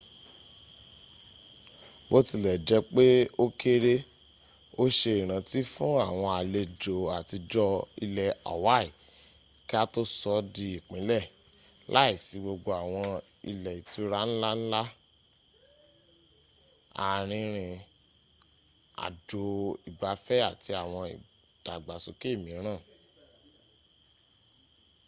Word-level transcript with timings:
bó 2.09 2.17
tilẹ̀ 2.27 2.57
jẹ́pẹ́ 2.67 3.29
o 3.43 3.45
kéré́ 3.59 3.97
o 4.81 4.83
se 4.97 5.11
ìrántí 5.21 5.59
fún 5.73 5.93
àwọn 6.07 6.29
àlẹjò 6.39 6.95
àtijọ́ 7.17 7.71
ilẹ̀ 8.05 8.31
hawaii 8.49 8.89
kí 9.67 9.75
a 9.83 9.85
tó 9.93 10.01
sọ 10.19 10.33
di 10.55 10.65
ìpínlẹ,̀ 10.77 11.25
láìsí 11.95 12.35
gbogbo 12.43 12.69
àwọn 12.83 13.07
ilẹ́ 13.51 13.77
ìtura 13.81 14.19
nlanla 14.29 14.81
arìnrìn 17.11 17.75
àjò 19.05 19.43
ìgbafẹ́ 19.89 20.45
àti 20.51 20.71
àwọn 20.83 21.03
ìdàgbàsókè 21.15 22.29
míràn 22.43 22.79